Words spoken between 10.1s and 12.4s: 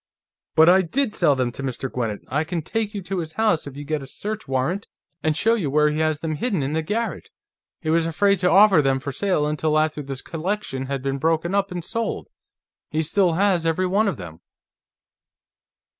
collection had been broken up and sold;